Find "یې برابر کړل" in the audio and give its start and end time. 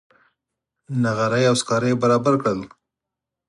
1.91-2.59